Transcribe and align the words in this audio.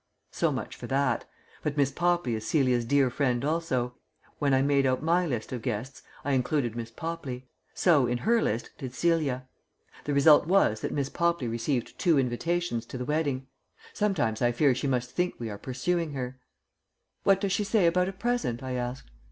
So 0.31 0.51
much 0.51 0.75
for 0.75 0.87
that. 0.87 1.25
But 1.61 1.77
Miss 1.77 1.91
Popley 1.91 2.33
is 2.33 2.47
Celia's 2.47 2.85
dear 2.85 3.11
friend 3.11 3.45
also. 3.45 3.93
When 4.39 4.51
I 4.51 4.63
made 4.63 4.87
out 4.87 5.03
my 5.03 5.27
list 5.27 5.51
of 5.51 5.61
guests 5.61 6.01
I 6.25 6.31
included 6.31 6.75
Miss 6.75 6.89
Popley; 6.89 7.45
so, 7.75 8.07
in 8.07 8.17
her 8.17 8.41
list, 8.41 8.71
did 8.79 8.95
Celia. 8.95 9.47
The 10.05 10.15
result 10.15 10.47
was 10.47 10.79
that 10.81 10.91
Miss 10.91 11.09
Popley 11.09 11.47
received 11.47 11.99
two 11.99 12.17
invitations 12.17 12.87
to 12.87 12.97
the 12.97 13.05
wedding.... 13.05 13.45
Sometimes 13.93 14.41
I 14.41 14.51
fear 14.51 14.73
she 14.73 14.87
must 14.87 15.11
think 15.11 15.35
we 15.37 15.51
are 15.51 15.59
pursuing 15.59 16.13
her. 16.13 16.39
"What 17.21 17.39
does 17.39 17.51
she 17.51 17.63
say 17.63 17.85
about 17.85 18.09
a 18.09 18.13
present?" 18.13 18.63
I 18.63 18.71
asked. 18.73 19.11